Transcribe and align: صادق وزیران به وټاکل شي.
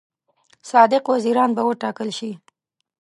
صادق 0.69 1.03
وزیران 1.13 1.49
به 1.55 1.61
وټاکل 1.69 2.09
شي. 2.17 2.31